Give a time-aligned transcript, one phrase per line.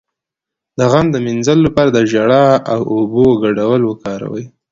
[0.77, 4.45] د غم د مینځلو لپاره د ژړا او اوبو ګډول وکاروئ